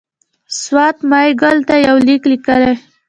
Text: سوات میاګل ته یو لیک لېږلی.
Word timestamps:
سوات 0.61 0.97
میاګل 1.09 1.57
ته 1.67 1.75
یو 1.85 1.97
لیک 2.07 2.23
لېږلی. 2.29 2.71